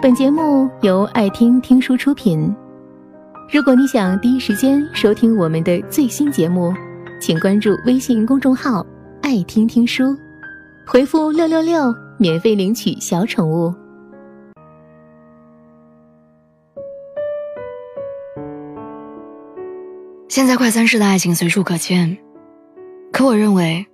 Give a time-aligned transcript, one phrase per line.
[0.00, 2.54] 本节目由爱听听书出品。
[3.52, 6.72] 如果你想第一时间收听我们的最新节目，
[7.20, 8.86] 请关注微信公众号
[9.22, 10.16] “爱听听书”，
[10.86, 13.74] 回复“六六六”免费领取小宠物。
[20.28, 22.16] 现在快三十的爱情随处可见，
[23.10, 23.84] 可我认为，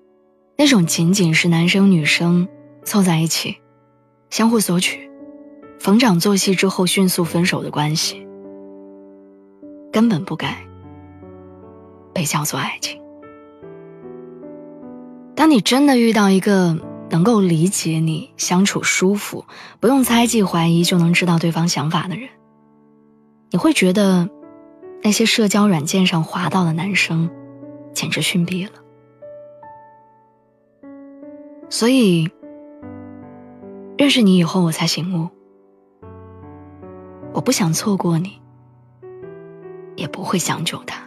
[0.58, 2.46] 那种仅仅是男生女生
[2.84, 3.56] 凑在一起，
[4.28, 5.08] 相互索取，
[5.84, 8.26] 逢场作戏之后迅速分手的关系，
[9.92, 10.56] 根本不该
[12.14, 13.02] 被叫做爱情。
[15.36, 16.78] 当你真的遇到一个
[17.10, 19.44] 能够理解你、相处舒服、
[19.78, 22.30] 不用猜忌怀疑就能知道对方想法的人，
[23.50, 24.30] 你会觉得。
[25.06, 27.28] 那些社交软件上滑到的男生，
[27.92, 28.72] 简直逊毙了。
[31.68, 32.30] 所以，
[33.98, 35.28] 认识你以后，我才醒悟，
[37.34, 38.40] 我不想错过你，
[39.96, 41.02] 也不会将就他。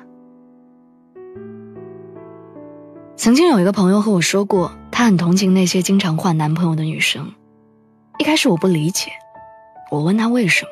[3.16, 7.34] 曾经有一个朋友和我说过，他很同情那些经常换男朋友的女生。
[8.20, 9.10] 一开始我不理解，
[9.90, 10.72] 我问他为什么。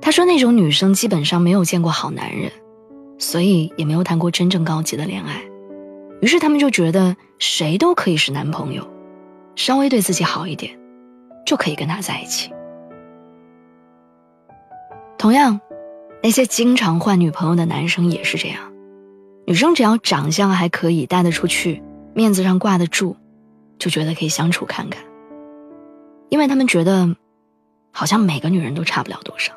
[0.00, 2.50] 他说：“那种女生基本上没有见过好男人，
[3.18, 5.42] 所以也没有谈过真正高级的恋爱，
[6.20, 8.88] 于是他们就觉得谁都可以是男朋友，
[9.56, 10.78] 稍微对自己好一点，
[11.44, 12.52] 就可以跟他在一起。
[15.22, 15.60] 同样，
[16.20, 18.72] 那些经常换女朋友的男生也是这样，
[19.46, 21.80] 女生只要长相还可以，带得出去，
[22.12, 23.14] 面子上挂得住，
[23.78, 25.00] 就觉得可以相处看看，
[26.28, 27.14] 因为他们觉得，
[27.92, 29.52] 好像每个女人都差不了多少。”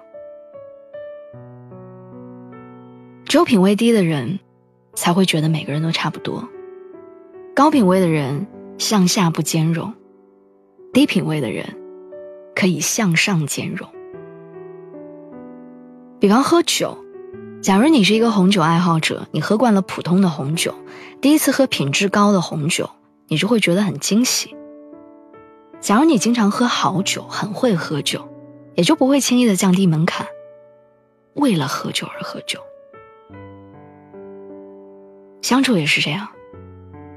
[3.25, 4.39] 只有品味低的人，
[4.93, 6.47] 才会觉得每个人都差不多。
[7.55, 8.45] 高品位的人
[8.77, 9.91] 向下不兼容，
[10.93, 11.65] 低品位的人
[12.53, 13.89] 可以向上兼容。
[16.25, 16.97] 比方喝酒，
[17.61, 20.73] 假如你是一个红酒爱好者，你喝惯了普通的红酒，
[21.21, 22.89] 第一次喝品质高的红酒，
[23.27, 24.55] 你就会觉得很惊喜。
[25.79, 28.27] 假如你经常喝好酒，很会喝酒，
[28.73, 30.25] 也就不会轻易的降低门槛，
[31.35, 32.59] 为了喝酒而喝酒。
[35.43, 36.29] 相处也是这样，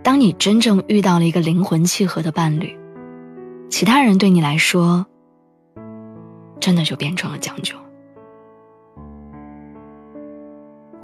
[0.03, 2.79] 当你真正遇到了一个灵魂契合的伴侣，
[3.71, 5.07] 其他人对你来说，
[6.61, 7.75] 真的就变成了将就。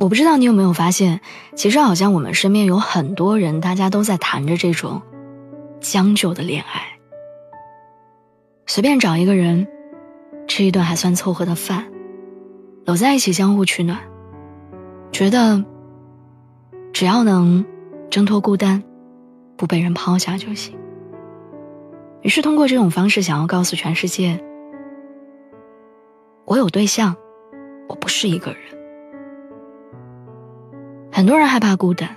[0.05, 1.23] 我不知道你有没有发现，
[1.55, 5.01] 其实好像我们身边有很多人，大家都在谈着这种
[5.81, 6.99] 将就的恋爱。
[8.67, 9.67] 随便找一个人，
[10.47, 11.87] 吃一顿还算凑合的饭，
[12.85, 13.99] 搂在一起相互取暖，
[15.11, 15.65] 觉得。
[16.93, 17.65] 只要能
[18.09, 18.83] 挣脱孤单，
[19.57, 20.79] 不被人抛下就行。
[22.21, 24.39] 于是通过这种方式，想要告诉全世界：
[26.45, 27.17] 我有对象，
[27.89, 28.61] 我不是一个人。
[31.17, 32.17] 很多人害怕孤单，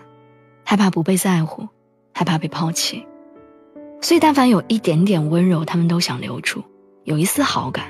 [0.66, 1.68] 害怕不被在乎，
[2.16, 3.06] 害怕被抛弃，
[4.02, 6.62] 所以但凡有一点点温柔，他们都想留住；
[7.04, 7.86] 有一丝好感，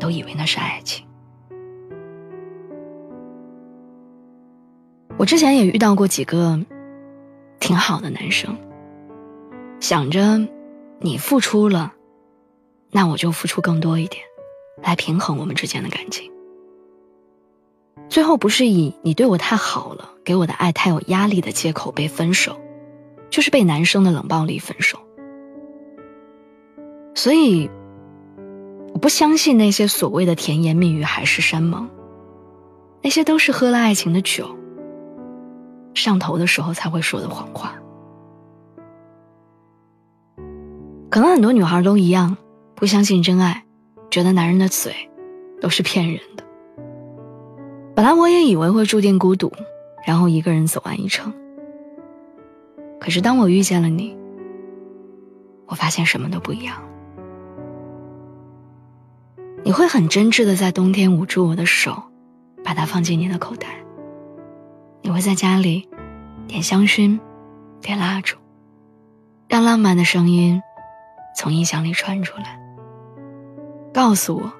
[0.00, 1.06] 都以为那是爱情。
[5.18, 6.58] 我之前也遇到过几个
[7.60, 8.56] 挺好的男生，
[9.80, 10.40] 想着
[10.98, 11.92] 你付出了，
[12.90, 14.24] 那我就付出更多一点，
[14.82, 16.31] 来平衡我们之间的感情。
[18.12, 22.60] 最后不是以你对我太好了，给我的爱太有压力的借口被分手，
[23.30, 24.98] 就是被男生的冷暴力分手。
[27.14, 27.70] 所以，
[28.92, 31.88] 我不相信那些所谓的甜言蜜语、海誓山盟，
[33.00, 34.58] 那些都是喝了爱情的酒。
[35.94, 37.76] 上头的时候才会说的谎话，
[41.08, 42.36] 可能很多女孩都一样，
[42.74, 43.64] 不相信真爱，
[44.10, 44.94] 觉得男人的嘴
[45.62, 46.44] 都是骗人的。
[48.02, 49.52] 本来我也以为会注定孤独，
[50.04, 51.32] 然后一个人走完一程。
[53.00, 54.16] 可是当我遇见了你，
[55.66, 56.82] 我发现什么都不一样。
[59.62, 62.02] 你会很真挚的在冬天捂住我的手，
[62.64, 63.68] 把它放进你的口袋。
[65.02, 65.88] 你会在家里
[66.48, 67.20] 点香薰，
[67.80, 68.36] 点蜡烛，
[69.46, 70.60] 让浪漫的声音
[71.36, 72.60] 从音响里传出来，
[73.94, 74.52] 告诉我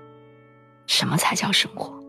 [0.86, 2.00] 什么才叫生活。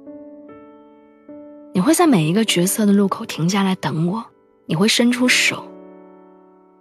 [1.83, 4.23] 你会在每一个角色的路口停下来等我，
[4.67, 5.67] 你会伸出手，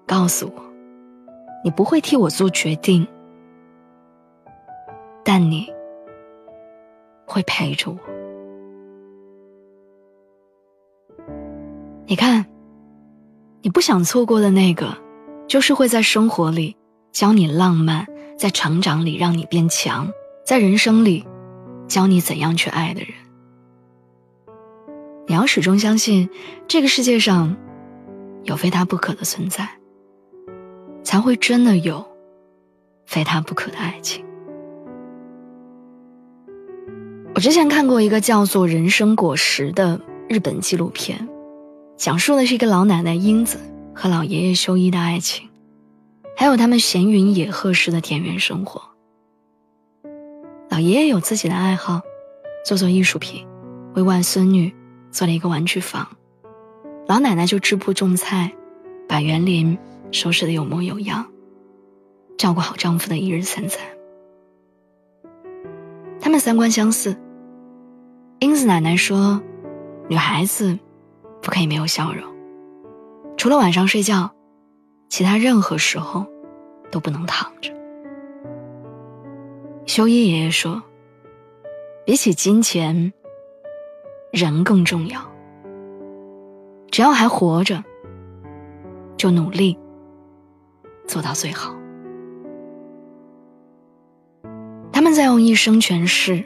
[0.06, 0.62] 告诉我
[1.64, 3.04] 你不会替我做决定，
[5.24, 5.66] 但你
[7.26, 7.98] 会陪着我。
[12.06, 12.46] 你看，
[13.60, 14.96] 你不想错过的那个，
[15.48, 16.76] 就是会在生活里
[17.10, 18.06] 教你浪漫，
[18.38, 20.08] 在成长里让你变强，
[20.46, 21.26] 在人生里
[21.88, 23.10] 教你怎样去爱的人。
[25.26, 26.28] 你要始终相信，
[26.66, 27.56] 这个世界上
[28.42, 29.68] 有非他不可的存在，
[31.04, 32.04] 才会真的有
[33.06, 34.24] 非他不可的爱情。
[37.34, 41.28] 我之前看过一个叫做《人生果实》的日本纪录片，
[41.96, 43.58] 讲述的是一个老奶奶英子
[43.94, 45.48] 和老爷爷修一的爱情，
[46.36, 48.82] 还有他们闲云野鹤式的田园生活。
[50.68, 52.02] 老爷爷有自己的爱好，
[52.66, 53.46] 做做艺术品，
[53.94, 54.74] 为外孙女。
[55.12, 56.08] 做了一个玩具房，
[57.06, 58.50] 老奶奶就织布种菜，
[59.06, 59.78] 把园林
[60.10, 61.26] 收拾得有模有样，
[62.38, 63.80] 照顾好丈夫的一日三餐。
[66.18, 67.16] 他们三观相似。
[68.40, 69.40] 英子奶奶说
[70.08, 70.78] ：“女孩子
[71.42, 72.24] 不可以没有笑容，
[73.36, 74.32] 除了晚上睡觉，
[75.08, 76.26] 其他任何时候
[76.90, 77.70] 都不能躺着。”
[79.84, 80.82] 修一爷爷说
[82.06, 83.12] ：“比起金钱。”
[84.32, 85.20] 人更重要。
[86.90, 87.84] 只要还活着，
[89.16, 89.78] 就努力
[91.06, 91.74] 做到最好。
[94.90, 96.44] 他们在用一生诠释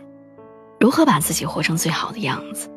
[0.80, 2.68] 如何把自己活成最好的样子。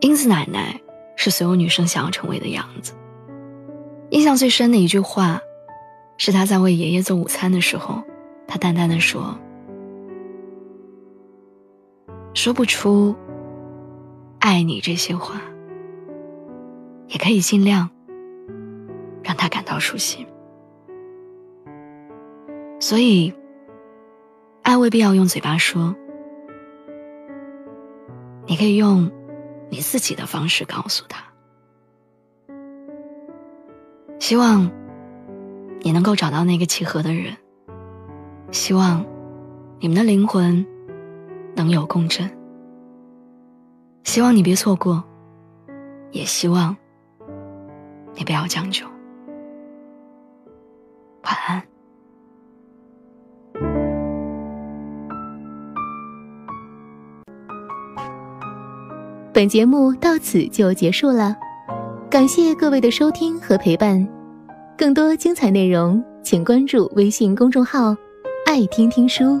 [0.00, 0.78] 英子奶奶
[1.16, 2.92] 是所有女生想要成为的样子。
[4.10, 5.40] 印象最深的一句话，
[6.18, 8.02] 是她在为爷爷做午餐的时候，
[8.46, 9.34] 她淡淡的说。
[12.36, 13.16] 说不出
[14.40, 15.40] “爱你”这些话，
[17.08, 17.88] 也可以尽量
[19.24, 20.26] 让他感到舒心。
[22.78, 23.32] 所以，
[24.60, 25.96] 爱未必要用嘴巴说，
[28.44, 29.10] 你可以用
[29.70, 31.24] 你自己的方式告诉他。
[34.18, 34.70] 希望
[35.80, 37.34] 你能够找到那个契合的人，
[38.52, 39.06] 希望
[39.80, 40.66] 你们的灵魂。
[41.56, 42.30] 能有共振，
[44.04, 45.02] 希望你别错过，
[46.12, 46.76] 也希望
[48.14, 48.86] 你不要将就。
[51.24, 51.62] 晚安。
[59.32, 61.34] 本节目到此就结束了，
[62.10, 64.06] 感谢各位的收听和陪伴。
[64.76, 67.96] 更多精彩内容，请关注微信公众号
[68.46, 69.40] “爱听听书”。